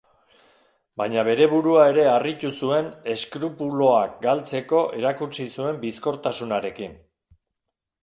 Baina 1.01 1.25
bere 1.27 1.47
burua 1.51 1.83
ere 1.89 2.07
harritu 2.13 2.51
zuen 2.65 2.89
eskrupuloak 3.17 4.19
galtzeko 4.27 4.83
erakutsi 5.03 5.49
zuen 5.57 5.81
bizkortasunarekin. 5.89 7.03